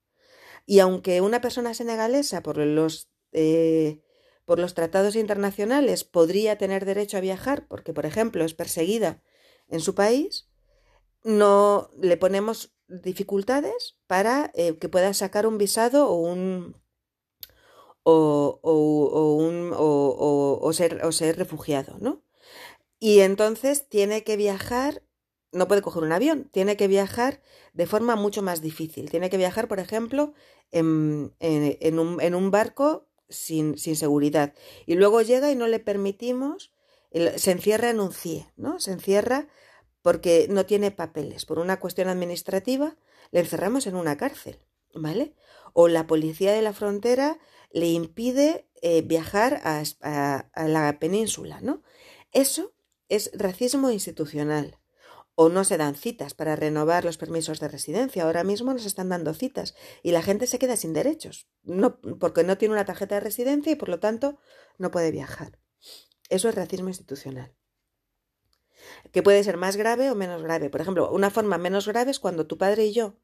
Y 0.66 0.80
aunque 0.80 1.22
una 1.22 1.42
persona 1.42 1.74
senegalesa, 1.74 2.42
por 2.44 2.58
los, 2.58 3.10
eh, 3.32 4.02
por 4.46 4.60
los 4.60 4.74
tratados 4.74 5.16
internacionales 5.16 6.04
podría 6.04 6.58
tener 6.58 6.86
derecho 6.86 7.18
a 7.18 7.22
viajar 7.22 7.68
porque, 7.68 7.94
por 7.94 8.06
ejemplo, 8.06 8.44
es 8.44 8.54
perseguida 8.54 9.22
en 9.68 9.80
su 9.80 9.96
país, 9.96 10.50
no 11.24 11.90
le 12.02 12.18
ponemos 12.18 12.74
dificultades 12.88 13.98
para 14.08 14.52
eh, 14.56 14.78
que 14.78 14.90
pueda 14.90 15.14
sacar 15.14 15.46
un 15.46 15.58
visado 15.58 16.10
o 16.10 16.16
un 16.16 16.76
o, 18.10 18.60
o, 18.64 19.36
un, 19.36 19.74
o, 19.76 20.72
ser, 20.72 21.04
o 21.04 21.12
ser 21.12 21.38
refugiado, 21.38 21.98
¿no? 22.00 22.24
Y 23.00 23.20
entonces 23.20 23.88
tiene 23.88 24.24
que 24.24 24.38
viajar, 24.38 25.04
no 25.52 25.68
puede 25.68 25.82
coger 25.82 26.04
un 26.04 26.12
avión, 26.12 26.50
tiene 26.52 26.78
que 26.78 26.88
viajar 26.88 27.42
de 27.74 27.86
forma 27.86 28.16
mucho 28.16 28.42
más 28.42 28.62
difícil. 28.62 29.10
Tiene 29.10 29.30
que 29.30 29.38
viajar, 29.38 29.68
por 29.68 29.80
ejemplo, 29.80 30.34
en, 30.72 31.34
en, 31.40 32.00
un, 32.00 32.22
en 32.22 32.36
un, 32.36 32.52
barco 32.52 33.08
sin, 33.30 33.78
sin, 33.78 33.96
seguridad. 33.96 34.54
Y 34.86 34.96
luego 34.96 35.22
llega 35.22 35.52
y 35.52 35.56
no 35.56 35.68
le 35.68 35.80
permitimos, 35.80 36.74
se 37.12 37.52
encierra 37.52 37.90
en 37.90 38.00
un 38.00 38.14
CIE, 38.14 38.52
¿no? 38.58 38.80
Se 38.80 38.92
encierra 38.92 39.48
porque 40.02 40.48
no 40.50 40.66
tiene 40.66 40.92
papeles. 40.92 41.46
Por 41.46 41.60
una 41.60 41.80
cuestión 41.80 42.08
administrativa, 42.10 42.98
le 43.32 43.42
encerramos 43.42 43.88
en 43.88 43.96
una 43.96 44.18
cárcel, 44.18 44.60
¿vale? 44.94 45.36
O 45.74 45.88
la 45.88 46.08
policía 46.08 46.54
de 46.54 46.62
la 46.62 46.74
frontera 46.74 47.40
le 47.72 47.88
impide 47.88 48.68
eh, 48.82 49.02
viajar 49.02 49.62
a, 49.64 49.84
a, 50.54 50.68
la 50.68 51.00
península, 51.00 51.62
¿no? 51.62 51.84
Eso 52.32 52.74
es 53.10 53.32
racismo 53.34 53.92
institucional. 53.92 54.80
O 55.40 55.50
no 55.50 55.64
se 55.64 55.78
dan 55.78 55.94
citas 55.94 56.34
para 56.34 56.56
renovar 56.56 57.06
los 57.06 57.18
permisos 57.18 57.60
de 57.60 57.68
residencia. 57.68 58.24
Ahora 58.24 58.44
mismo 58.44 58.74
nos 58.74 58.86
están 58.86 59.10
dando 59.10 59.36
citas 59.36 59.76
y 60.02 60.12
la 60.12 60.24
gente 60.24 60.48
se 60.48 60.58
queda 60.58 60.76
sin 60.78 60.94
derechos, 60.94 61.48
no, 61.62 62.00
porque 62.20 62.44
no 62.44 62.58
tiene 62.58 62.74
una 62.74 62.86
tarjeta 62.86 63.16
de 63.16 63.22
residencia 63.22 63.72
y 63.72 63.76
por 63.76 63.90
lo 63.90 64.00
tanto 64.00 64.40
no 64.80 64.90
puede 64.90 65.12
viajar. 65.12 65.60
Eso 66.30 66.50
es 66.50 66.56
racismo 66.56 66.88
institucional 66.88 67.56
que 69.12 69.24
puede 69.24 69.44
ser 69.44 69.58
más 69.58 69.78
grave 69.78 70.12
o 70.12 70.16
menos 70.16 70.44
grave. 70.44 70.70
Por 70.70 70.82
ejemplo, 70.82 71.12
una 71.12 71.30
forma 71.30 71.58
menos 71.58 71.88
grave 71.88 72.12
es 72.12 72.20
cuando 72.20 72.48
tu 72.48 72.58
padre 72.58 72.86
y 72.86 72.94
yo 72.94 73.16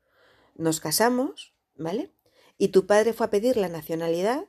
nos 0.55 0.79
casamos, 0.79 1.55
¿vale? 1.75 2.13
Y 2.57 2.69
tu 2.69 2.85
padre 2.85 3.13
fue 3.13 3.27
a 3.27 3.29
pedir 3.29 3.57
la 3.57 3.69
nacionalidad. 3.69 4.45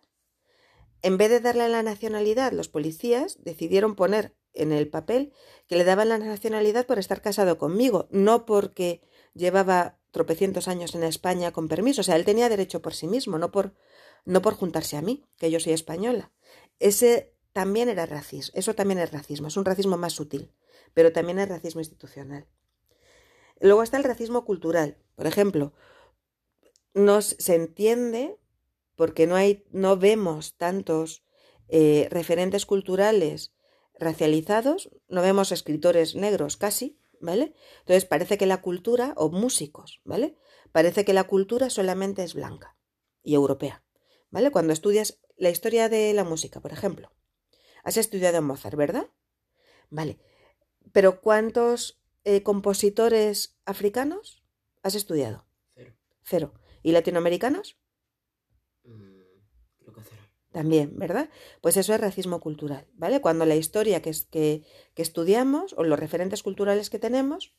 En 1.03 1.19
vez 1.19 1.31
de 1.31 1.41
darle 1.41 1.69
la 1.69 1.83
nacionalidad, 1.83 2.53
los 2.53 2.69
policías 2.69 3.43
decidieron 3.43 3.95
poner 3.95 4.35
en 4.55 4.73
el 4.73 4.89
papel 4.89 5.33
que 5.67 5.77
le 5.77 5.85
daban 5.85 6.09
la 6.09 6.19
nacionalidad 6.19 6.87
por 6.87 6.99
estar 6.99 7.21
casado 7.21 7.59
conmigo, 7.59 8.09
no 8.11 8.47
porque 8.47 9.03
llevaba 9.35 9.99
tropecientos 10.11 10.69
años 10.69 10.95
en 10.95 11.03
España 11.03 11.53
con 11.53 11.69
permiso. 11.69 12.01
O 12.01 12.05
sea, 12.05 12.17
él 12.17 12.25
tenía 12.25 12.49
derecho 12.49 12.81
por 12.83 12.95
sí 12.95 13.07
mismo, 13.07 13.39
no 13.39 13.51
por, 13.51 13.75
no 14.25 14.43
por 14.43 14.55
juntarse 14.55 14.97
a 14.97 15.03
mí, 15.03 15.25
que 15.39 15.51
yo 15.51 15.61
soy 15.61 15.73
española. 15.73 16.33
Ese 16.79 17.35
también 17.53 17.89
era 17.89 18.07
racismo, 18.07 18.53
eso 18.57 18.75
también 18.75 19.01
es 19.01 19.13
racismo, 19.13 19.49
es 19.49 19.57
un 19.57 19.65
racismo 19.65 19.97
más 19.97 20.13
sutil 20.13 20.53
pero 20.95 21.13
también 21.13 21.39
el 21.39 21.49
racismo 21.49 21.81
institucional. 21.81 22.47
Luego 23.61 23.83
está 23.83 23.99
el 23.99 24.05
racismo 24.05 24.45
cultural. 24.45 24.97
Por 25.17 25.27
ejemplo, 25.27 25.75
nos, 26.95 27.37
se 27.39 27.57
entiende 27.57 28.39
porque 28.97 29.27
no, 29.27 29.37
hay, 29.37 29.65
no 29.71 29.97
vemos 29.97 30.57
tantos 30.57 31.25
eh, 31.69 32.09
referentes 32.11 32.65
culturales 32.65 33.54
racializados, 33.99 34.91
no 35.09 35.23
vemos 35.23 35.53
escritores 35.53 36.15
negros 36.15 36.57
casi, 36.57 36.99
¿vale? 37.21 37.55
Entonces 37.81 38.05
parece 38.05 38.39
que 38.39 38.47
la 38.47 38.61
cultura, 38.61 39.15
o 39.17 39.31
músicos, 39.31 40.01
¿vale? 40.05 40.37
Parece 40.73 41.05
que 41.05 41.15
la 41.15 41.25
cultura 41.25 41.71
solamente 41.71 42.23
es 42.23 42.35
blanca 42.35 42.77
y 43.23 43.35
europea, 43.35 43.85
¿vale? 44.31 44.51
Cuando 44.51 44.73
estudias 44.73 45.21
la 45.37 45.51
historia 45.51 45.89
de 45.89 46.13
la 46.13 46.25
música, 46.25 46.61
por 46.61 46.73
ejemplo, 46.73 47.13
has 47.83 47.97
estudiado 47.97 48.39
a 48.39 48.41
Mozart, 48.41 48.77
¿verdad? 48.77 49.09
Vale, 49.91 50.19
pero 50.93 51.21
¿cuántos 51.21 52.03
eh, 52.25 52.43
compositores 52.43 53.59
africanos 53.65 54.45
has 54.83 54.95
estudiado? 54.95 55.47
Cero. 55.75 55.95
Cero. 56.23 56.55
¿Y 56.83 56.93
latinoamericanos? 56.93 57.79
Mm, 58.85 59.23
creo 59.79 59.95
que 59.95 60.03
cero. 60.03 60.23
También, 60.55 60.97
¿verdad? 60.97 61.31
Pues 61.61 61.77
eso 61.77 61.93
es 61.93 62.01
racismo 62.01 62.39
cultural, 62.39 62.87
¿vale? 62.93 63.21
Cuando 63.21 63.45
la 63.45 63.57
historia 63.57 64.01
que, 64.01 64.13
que, 64.31 64.63
que 64.95 65.03
estudiamos 65.03 65.75
o 65.77 65.83
los 65.83 65.99
referentes 65.99 66.45
culturales 66.45 66.91
que 66.91 67.01
tenemos 67.01 67.53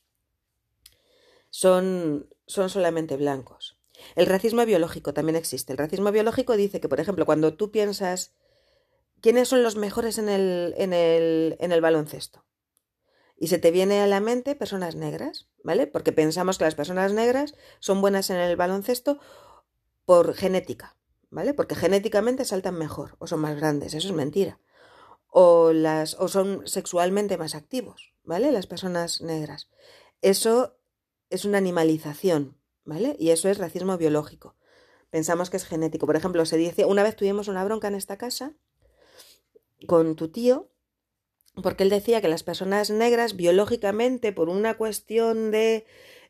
son, 1.49 2.29
son 2.47 2.69
solamente 2.69 3.17
blancos. 3.17 3.77
El 4.15 4.27
racismo 4.27 4.65
biológico 4.65 5.13
también 5.13 5.35
existe. 5.35 5.73
El 5.73 5.77
racismo 5.77 6.09
biológico 6.13 6.55
dice 6.55 6.79
que, 6.79 6.87
por 6.87 7.01
ejemplo, 7.01 7.25
cuando 7.25 7.55
tú 7.55 7.69
piensas 7.69 8.33
quiénes 9.19 9.49
son 9.49 9.61
los 9.61 9.75
mejores 9.75 10.17
en 10.17 10.29
el, 10.29 10.73
en 10.77 10.93
el, 10.93 11.57
en 11.59 11.73
el 11.73 11.81
baloncesto, 11.81 12.45
y 13.37 13.47
se 13.47 13.57
te 13.57 13.71
viene 13.71 13.99
a 13.99 14.07
la 14.07 14.21
mente 14.21 14.55
personas 14.55 14.95
negras, 14.95 15.49
¿vale? 15.65 15.85
Porque 15.85 16.13
pensamos 16.13 16.57
que 16.57 16.63
las 16.63 16.75
personas 16.75 17.11
negras 17.11 17.55
son 17.81 17.99
buenas 17.99 18.29
en 18.29 18.37
el 18.37 18.55
baloncesto 18.55 19.19
por 20.05 20.33
genética, 20.33 20.95
¿vale? 21.35 21.53
Porque 21.53 21.75
genéticamente 21.75 22.45
saltan 22.45 22.77
mejor 22.77 23.17
o 23.19 23.27
son 23.27 23.41
más 23.41 23.57
grandes, 23.57 23.93
eso 23.93 24.07
es 24.07 24.13
mentira. 24.13 24.57
O, 25.27 25.73
o 26.19 26.27
son 26.29 26.65
sexualmente 26.65 27.37
más 27.37 27.55
activos, 27.55 28.13
¿vale? 28.23 28.53
Las 28.53 28.67
personas 28.67 29.19
negras. 29.19 29.67
Eso 30.21 30.77
es 31.29 31.43
una 31.43 31.57
animalización, 31.57 32.57
¿vale? 32.85 33.17
Y 33.19 33.31
eso 33.31 33.49
es 33.49 33.57
racismo 33.57 33.97
biológico. 33.97 34.55
Pensamos 35.09 35.49
que 35.49 35.57
es 35.57 35.65
genético. 35.65 36.05
Por 36.05 36.15
ejemplo, 36.15 36.45
se 36.45 36.55
dice, 36.55 36.85
una 36.85 37.03
vez 37.03 37.17
tuvimos 37.17 37.49
una 37.49 37.65
bronca 37.65 37.89
en 37.89 37.95
esta 37.95 38.17
casa 38.17 38.53
con 39.87 40.15
tu 40.15 40.29
tío 40.29 40.69
porque 41.61 41.83
él 41.83 41.89
decía 41.89 42.21
que 42.21 42.29
las 42.29 42.43
personas 42.43 42.89
negras 42.89 43.35
biológicamente, 43.35 44.31
por 44.31 44.47
una 44.47 44.77
cuestión 44.77 45.51
de 45.51 45.85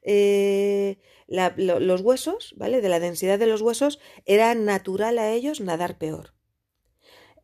eh, 0.05 0.99
los 1.27 2.01
huesos, 2.01 2.53
¿vale? 2.57 2.81
De 2.81 2.89
la 2.89 2.99
densidad 2.99 3.39
de 3.39 3.47
los 3.47 3.61
huesos, 3.61 3.99
era 4.25 4.53
natural 4.53 5.17
a 5.17 5.31
ellos 5.31 5.59
nadar 5.59 5.97
peor. 5.97 6.33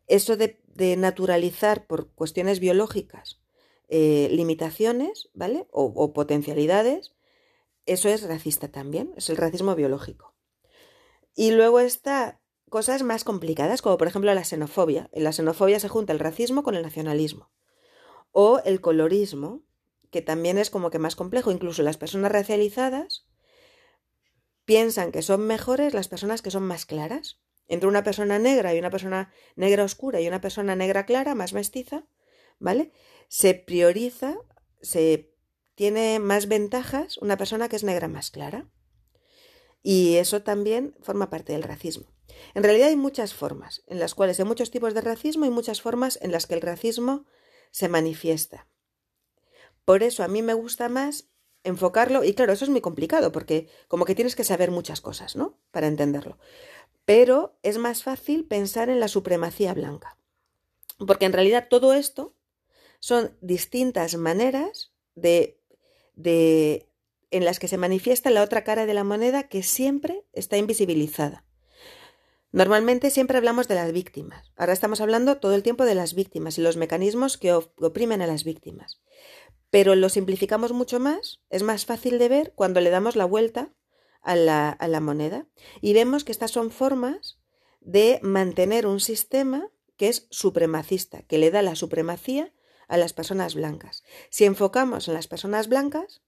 Eso 0.07 0.37
de, 0.37 0.59
naturalizar 0.97 1.85
por 1.85 2.11
cuestiones 2.13 2.59
biológicas 2.59 3.41
eh, 3.89 4.29
limitaciones, 4.31 5.29
¿vale? 5.33 5.67
O, 5.71 5.85
o 5.85 6.13
potencialidades, 6.13 7.13
eso 7.85 8.07
es 8.09 8.23
racista 8.23 8.69
también, 8.69 9.13
es 9.17 9.29
el 9.29 9.37
racismo 9.37 9.75
biológico. 9.75 10.33
Y 11.35 11.51
luego 11.51 11.79
está 11.79 12.39
cosas 12.69 13.03
más 13.03 13.23
complicadas, 13.23 13.81
como 13.81 13.97
por 13.97 14.07
ejemplo 14.07 14.33
la 14.33 14.43
xenofobia. 14.43 15.09
En 15.11 15.23
la 15.23 15.33
xenofobia 15.33 15.79
se 15.79 15.89
junta 15.89 16.13
el 16.13 16.19
racismo 16.19 16.63
con 16.63 16.75
el 16.75 16.83
nacionalismo 16.83 17.51
o 18.31 18.61
el 18.63 18.81
colorismo, 18.81 19.61
que 20.11 20.21
también 20.21 20.57
es 20.57 20.69
como 20.69 20.91
que 20.91 20.99
más 20.99 21.15
complejo. 21.15 21.51
Incluso 21.51 21.81
las 21.81 21.97
personas 21.97 22.31
racializadas 22.31 23.25
piensan 24.65 25.11
que 25.11 25.21
son 25.21 25.41
mejores 25.41 25.93
las 25.93 26.07
personas 26.07 26.41
que 26.41 26.51
son 26.51 26.63
más 26.63 26.85
claras. 26.85 27.39
Entre 27.67 27.87
una 27.87 28.03
persona 28.03 28.37
negra 28.37 28.75
y 28.75 28.79
una 28.79 28.89
persona 28.89 29.33
negra 29.55 29.83
oscura 29.83 30.19
y 30.19 30.27
una 30.27 30.41
persona 30.41 30.75
negra 30.75 31.05
clara, 31.05 31.35
más 31.35 31.53
mestiza, 31.53 32.05
¿vale? 32.59 32.91
Se 33.29 33.53
prioriza, 33.53 34.35
se 34.81 35.33
tiene 35.75 36.19
más 36.19 36.47
ventajas 36.47 37.17
una 37.17 37.37
persona 37.37 37.69
que 37.69 37.77
es 37.77 37.83
negra 37.83 38.09
más 38.09 38.29
clara. 38.29 38.69
Y 39.81 40.17
eso 40.17 40.43
también 40.43 40.95
forma 41.01 41.29
parte 41.29 41.53
del 41.53 41.63
racismo. 41.63 42.05
En 42.53 42.63
realidad 42.63 42.89
hay 42.89 42.97
muchas 42.97 43.33
formas 43.33 43.83
en 43.87 43.99
las 43.99 44.15
cuales 44.15 44.39
hay 44.39 44.45
muchos 44.45 44.69
tipos 44.69 44.93
de 44.93 45.01
racismo 45.01 45.45
y 45.45 45.49
muchas 45.49 45.81
formas 45.81 46.19
en 46.21 46.31
las 46.31 46.47
que 46.47 46.55
el 46.55 46.61
racismo 46.61 47.25
se 47.71 47.87
manifiesta. 47.87 48.67
Por 49.91 50.03
eso 50.03 50.23
a 50.23 50.29
mí 50.29 50.41
me 50.41 50.53
gusta 50.53 50.87
más 50.87 51.27
enfocarlo, 51.65 52.23
y 52.23 52.33
claro, 52.33 52.53
eso 52.53 52.63
es 52.63 52.71
muy 52.71 52.79
complicado, 52.79 53.33
porque 53.33 53.67
como 53.89 54.05
que 54.05 54.15
tienes 54.15 54.37
que 54.37 54.45
saber 54.45 54.71
muchas 54.71 55.01
cosas, 55.01 55.35
¿no? 55.35 55.59
Para 55.69 55.87
entenderlo. 55.87 56.37
Pero 57.03 57.59
es 57.61 57.77
más 57.77 58.01
fácil 58.01 58.45
pensar 58.45 58.89
en 58.89 59.01
la 59.01 59.09
supremacía 59.09 59.73
blanca. 59.73 60.17
Porque 61.05 61.25
en 61.25 61.33
realidad 61.33 61.67
todo 61.69 61.93
esto 61.93 62.33
son 63.01 63.35
distintas 63.41 64.15
maneras 64.15 64.93
de, 65.15 65.59
de 66.15 66.87
en 67.29 67.43
las 67.43 67.59
que 67.59 67.67
se 67.67 67.77
manifiesta 67.77 68.29
la 68.29 68.43
otra 68.43 68.63
cara 68.63 68.85
de 68.85 68.93
la 68.93 69.03
moneda 69.03 69.49
que 69.49 69.61
siempre 69.61 70.23
está 70.31 70.55
invisibilizada. 70.55 71.43
Normalmente 72.53 73.09
siempre 73.09 73.37
hablamos 73.37 73.67
de 73.67 73.75
las 73.75 73.91
víctimas. 73.91 74.51
Ahora 74.57 74.73
estamos 74.73 74.99
hablando 74.99 75.37
todo 75.37 75.53
el 75.53 75.63
tiempo 75.63 75.85
de 75.85 75.95
las 75.95 76.13
víctimas 76.13 76.57
y 76.57 76.61
los 76.61 76.75
mecanismos 76.75 77.37
que 77.37 77.53
oprimen 77.53 78.21
a 78.21 78.27
las 78.27 78.45
víctimas. 78.45 79.01
Pero 79.71 79.95
lo 79.95 80.09
simplificamos 80.09 80.73
mucho 80.73 80.99
más, 80.99 81.41
es 81.49 81.63
más 81.63 81.85
fácil 81.85 82.19
de 82.19 82.29
ver 82.29 82.53
cuando 82.53 82.81
le 82.81 82.89
damos 82.89 83.15
la 83.15 83.25
vuelta 83.25 83.73
a 84.21 84.35
la, 84.35 84.99
moneda 85.01 85.47
y 85.81 85.93
vemos 85.93 86.23
que 86.23 86.31
estas 86.31 86.51
son 86.51 86.69
formas 86.69 87.39
de 87.79 88.19
mantener 88.21 88.85
un 88.85 88.99
sistema 88.99 89.71
que 89.97 90.09
es 90.09 90.27
supremacista, 90.29 91.23
que 91.23 91.37
le 91.37 91.49
da 91.51 91.61
la 91.61 91.75
supremacía 91.75 92.53
a 92.87 92.97
las 92.97 93.13
personas 93.13 93.55
blancas. 93.55 94.03
Si 94.29 94.45
enfocamos 94.45 95.07
en 95.07 95.13
las 95.13 95.27
personas 95.27 95.69
blancas, 95.69 96.21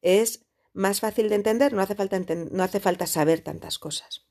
es 0.00 0.46
más 0.72 1.00
fácil 1.00 1.28
de 1.28 1.34
entender, 1.36 1.74
no 1.74 1.82
hace 1.82 1.94
falta, 1.94 2.18
no 2.18 2.62
hace 2.62 2.80
falta 2.80 3.06
saber 3.06 3.40
tantas 3.40 3.78
cosas. 3.78 4.26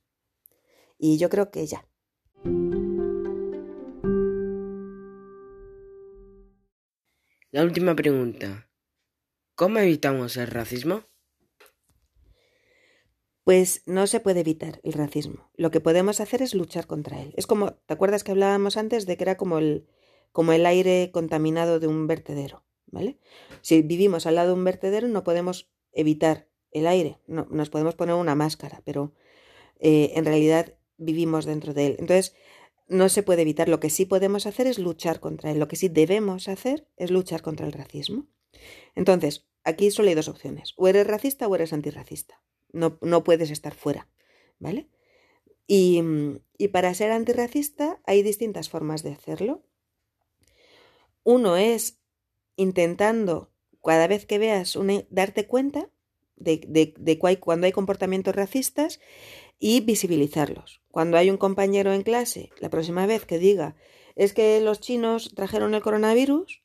Y 0.98 1.18
yo 1.18 1.30
creo 1.30 1.52
que 1.52 1.68
ya. 1.68 1.88
La 7.50 7.64
última 7.64 7.96
pregunta. 7.96 8.70
¿Cómo 9.56 9.80
evitamos 9.80 10.36
el 10.36 10.48
racismo? 10.48 11.04
Pues 13.46 13.84
no 13.86 14.06
se 14.06 14.20
puede 14.20 14.42
evitar 14.42 14.82
el 14.84 14.92
racismo. 14.92 15.50
Lo 15.56 15.72
que 15.72 15.80
podemos 15.80 16.20
hacer 16.20 16.42
es 16.42 16.54
luchar 16.54 16.88
contra 16.88 17.22
él. 17.22 17.34
Es 17.38 17.48
como, 17.48 17.76
¿te 17.76 17.94
acuerdas 17.94 18.26
que 18.26 18.32
hablábamos 18.32 18.76
antes 18.76 19.06
de 19.06 19.16
que 19.16 19.24
era 19.24 19.38
como 19.38 19.60
el, 19.60 19.88
como 20.34 20.52
el 20.52 20.66
aire 20.66 21.10
contaminado 21.14 21.80
de 21.80 21.88
un 21.88 22.06
vertedero? 22.06 22.66
¿Vale? 22.88 23.18
Si 23.62 23.82
vivimos 23.82 24.26
al 24.26 24.36
lado 24.36 24.50
de 24.50 24.56
un 24.56 24.66
vertedero 24.66 25.08
no 25.08 25.24
podemos 25.24 25.72
evitar 25.94 26.50
el 26.72 26.86
aire, 26.86 27.22
no, 27.28 27.48
nos 27.50 27.70
podemos 27.70 27.96
poner 27.96 28.16
una 28.16 28.36
máscara, 28.36 28.82
pero 28.84 29.14
eh, 29.80 30.12
en 30.16 30.26
realidad 30.26 30.78
vivimos 30.98 31.46
dentro 31.46 31.74
de 31.74 31.88
él. 31.88 31.96
Entonces, 32.00 32.36
no 32.88 33.10
se 33.10 33.24
puede 33.24 33.42
evitar. 33.42 33.70
Lo 33.70 33.80
que 33.80 33.90
sí 33.90 34.06
podemos 34.06 34.46
hacer 34.46 34.68
es 34.68 34.80
luchar 34.80 35.20
contra 35.20 35.52
él. 35.52 35.60
Lo 35.60 35.68
que 35.68 35.76
sí 35.76 35.90
debemos 35.90 36.48
hacer 36.48 36.88
es 36.98 37.12
luchar 37.12 37.42
contra 37.42 37.66
el 37.66 37.74
racismo. 37.74 38.28
Entonces, 38.96 39.48
aquí 39.64 39.92
solo 39.92 40.10
hay 40.10 40.16
dos 40.16 40.30
opciones. 40.30 40.74
O 40.78 40.88
eres 40.88 41.08
racista 41.08 41.48
o 41.48 41.56
eres 41.56 41.74
antirracista. 41.74 42.42
No, 42.72 42.98
no 43.02 43.24
puedes 43.24 43.52
estar 43.52 43.74
fuera, 43.74 44.10
¿vale? 44.60 44.90
Y, 45.68 46.02
y 46.58 46.70
para 46.70 46.94
ser 46.94 47.12
antirracista 47.12 48.02
hay 48.06 48.24
distintas 48.24 48.70
formas 48.70 49.04
de 49.04 49.12
hacerlo. 49.12 49.64
Uno 51.24 51.58
es 51.58 52.00
intentando, 52.56 53.52
cada 53.84 54.08
vez 54.08 54.26
que 54.26 54.40
veas, 54.40 54.76
una, 54.76 55.04
darte 55.10 55.46
cuenta 55.46 55.90
de, 56.38 56.62
de, 56.68 56.94
de 56.98 57.20
cuando 57.40 57.66
hay 57.66 57.72
comportamientos 57.72 58.36
racistas 58.36 59.00
y 59.60 59.82
visibilizarlos. 59.82 60.82
Cuando 60.92 61.18
hay 61.18 61.30
un 61.30 61.38
compañero 61.38 61.94
en 61.94 62.04
clase, 62.04 62.52
la 62.60 62.70
próxima 62.70 63.06
vez 63.06 63.26
que 63.26 63.40
diga, 63.40 63.76
es 64.16 64.34
que 64.34 64.60
los 64.62 64.80
chinos 64.80 65.34
trajeron 65.36 65.74
el 65.74 65.82
coronavirus, 65.82 66.64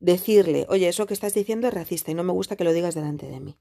decirle, 0.00 0.66
oye, 0.68 0.88
eso 0.88 1.06
que 1.06 1.14
estás 1.14 1.34
diciendo 1.34 1.68
es 1.68 1.74
racista 1.74 2.10
y 2.10 2.14
no 2.14 2.24
me 2.24 2.32
gusta 2.32 2.56
que 2.56 2.64
lo 2.64 2.72
digas 2.72 2.94
delante 2.94 3.26
de 3.26 3.40
mí. 3.40 3.58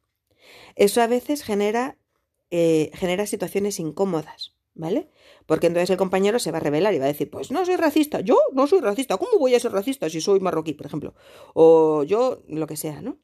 Eso 0.75 1.01
a 1.01 1.07
veces 1.07 1.43
genera, 1.43 1.97
eh, 2.51 2.91
genera 2.93 3.25
situaciones 3.25 3.79
incómodas, 3.79 4.55
¿vale? 4.75 5.09
Porque 5.45 5.67
entonces 5.67 5.89
el 5.89 5.97
compañero 5.97 6.39
se 6.39 6.51
va 6.51 6.57
a 6.57 6.62
revelar 6.62 6.93
y 6.93 7.00
va 7.00 7.05
a 7.05 7.09
decir, 7.09 7.29
pues 7.29 7.51
no 7.51 7.65
soy 7.65 7.75
racista, 7.75 8.21
yo 8.21 8.38
no 8.53 8.67
soy 8.67 8.81
racista, 8.81 9.17
¿cómo 9.17 9.39
voy 9.39 9.55
a 9.55 9.59
ser 9.59 9.71
racista 9.71 10.09
si 10.09 10.21
soy 10.21 10.39
marroquí, 10.39 10.74
por 10.74 10.86
ejemplo? 10.86 11.15
O 11.53 12.03
yo, 12.03 12.43
lo 12.47 12.67
que 12.67 12.77
sea, 12.77 13.01
¿no? 13.01 13.19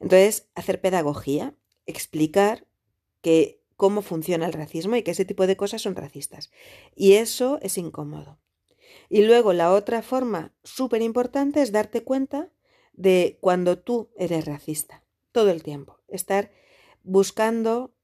Entonces, 0.00 0.48
hacer 0.54 0.80
pedagogía, 0.80 1.54
explicar 1.86 2.66
que 3.22 3.57
cómo 3.78 4.02
funciona 4.02 4.44
el 4.44 4.52
racismo 4.52 4.96
y 4.96 5.04
que 5.04 5.12
ese 5.12 5.24
tipo 5.24 5.46
de 5.46 5.56
cosas 5.56 5.82
son 5.82 5.94
racistas. 5.94 6.50
Y 6.96 7.12
eso 7.12 7.60
es 7.62 7.78
incómodo. 7.78 8.40
Y 9.08 9.22
luego 9.22 9.52
la 9.52 9.72
otra 9.72 10.02
forma 10.02 10.52
súper 10.64 11.00
importante 11.00 11.62
es 11.62 11.70
darte 11.70 12.02
cuenta 12.02 12.50
de 12.92 13.38
cuando 13.40 13.78
tú 13.78 14.10
eres 14.16 14.46
racista, 14.46 15.04
todo 15.30 15.50
el 15.50 15.62
tiempo. 15.62 16.00
Estar 16.08 16.50
buscando 17.04 17.94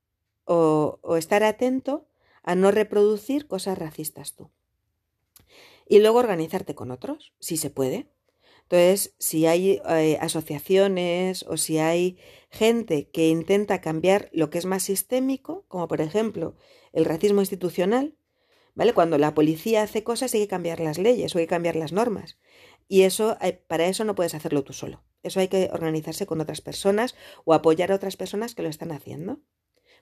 o, 0.44 1.00
o 1.02 1.16
estar 1.16 1.42
atento 1.42 2.06
a 2.44 2.54
no 2.54 2.70
reproducir 2.70 3.48
cosas 3.48 3.76
racistas 3.76 4.36
tú. 4.36 4.52
Y 5.88 5.98
luego 5.98 6.20
organizarte 6.20 6.76
con 6.76 6.92
otros, 6.92 7.34
si 7.40 7.56
se 7.56 7.70
puede. 7.70 8.13
Entonces, 8.64 9.14
si 9.18 9.46
hay 9.46 9.80
eh, 9.88 10.18
asociaciones 10.20 11.44
o 11.48 11.56
si 11.56 11.78
hay 11.78 12.18
gente 12.50 13.10
que 13.10 13.28
intenta 13.28 13.80
cambiar 13.80 14.30
lo 14.32 14.50
que 14.50 14.58
es 14.58 14.66
más 14.66 14.84
sistémico, 14.84 15.64
como 15.68 15.86
por 15.86 16.00
ejemplo 16.00 16.56
el 16.92 17.04
racismo 17.04 17.40
institucional, 17.40 18.16
¿vale? 18.74 18.94
Cuando 18.94 19.18
la 19.18 19.34
policía 19.34 19.82
hace 19.82 20.02
cosas 20.02 20.34
hay 20.34 20.40
que 20.40 20.48
cambiar 20.48 20.80
las 20.80 20.98
leyes 20.98 21.34
o 21.34 21.38
hay 21.38 21.44
que 21.44 21.50
cambiar 21.50 21.76
las 21.76 21.92
normas. 21.92 22.38
Y 22.88 23.02
eso, 23.02 23.36
eh, 23.40 23.52
para 23.52 23.86
eso 23.86 24.04
no 24.04 24.14
puedes 24.14 24.34
hacerlo 24.34 24.64
tú 24.64 24.72
solo. 24.72 25.04
Eso 25.22 25.40
hay 25.40 25.48
que 25.48 25.70
organizarse 25.72 26.26
con 26.26 26.40
otras 26.40 26.60
personas 26.60 27.14
o 27.44 27.54
apoyar 27.54 27.92
a 27.92 27.96
otras 27.96 28.16
personas 28.16 28.54
que 28.54 28.62
lo 28.62 28.68
están 28.68 28.92
haciendo 28.92 29.40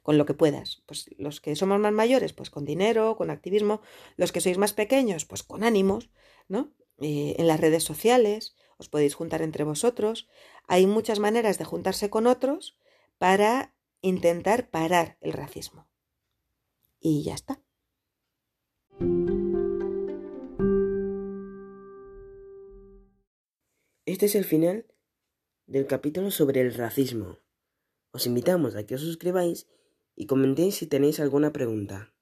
con 0.03 0.19
lo 0.19 0.27
que 0.27 0.35
puedas. 0.35 0.83
Pues 0.87 1.11
los 1.17 1.41
que 1.41 1.57
somos 1.57 1.79
más 1.79 1.93
mayores, 1.93 2.33
pues 2.33 2.51
con 2.51 2.65
dinero, 2.65 3.17
con 3.17 3.31
activismo. 3.31 3.81
Los 4.17 4.33
que 4.33 4.41
sois 4.41 4.59
más 4.59 4.73
pequeños, 4.73 5.25
pues 5.25 5.43
con 5.43 5.63
ánimos, 5.63 6.11
¿no? 6.49 6.73
Eh, 6.99 7.37
en 7.39 7.47
las 7.47 7.61
redes 7.61 7.85
sociales, 7.85 8.55
os 8.83 8.91
podéis 8.91 9.15
juntar 9.15 9.41
entre 9.43 9.63
vosotros. 9.63 10.29
Hay 10.67 10.87
muchas 10.87 11.19
maneras 11.19 11.57
de 11.59 11.65
juntarse 11.65 12.11
con 12.11 12.27
otros 12.27 12.77
para 13.19 13.75
intentar 14.03 14.69
parar 14.71 15.17
el 15.21 15.33
racismo. 15.33 15.87
Y 17.01 17.23
ya 17.23 17.35
está. 17.35 17.63
Este 24.05 24.27
es 24.27 24.35
el 24.35 24.45
final 24.45 24.87
del 25.67 25.87
capítulo 25.87 26.31
sobre 26.33 26.61
el 26.61 26.75
racismo. 26.75 27.39
Os 28.11 28.27
invitamos 28.27 28.75
a 28.75 28.85
que 28.85 28.97
os 28.97 29.01
suscribáis 29.01 29.69
y 30.17 30.27
comentéis 30.27 30.75
si 30.75 30.87
tenéis 30.87 31.21
alguna 31.21 31.53
pregunta. 31.53 32.13